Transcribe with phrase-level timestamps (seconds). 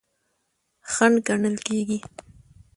[0.93, 1.97] خنډ ګڼل کیږي.